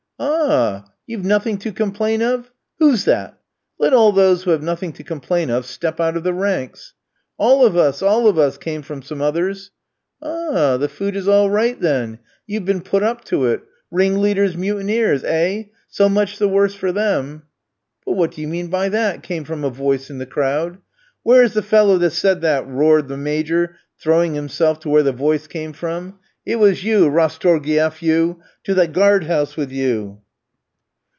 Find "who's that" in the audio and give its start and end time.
2.77-3.39